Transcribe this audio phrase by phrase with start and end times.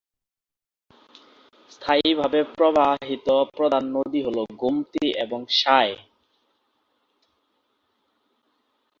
[1.71, 5.91] স্থায়ীভাবে প্রবাহিত প্রধান নদী হল গোমতী এবং সাঁই।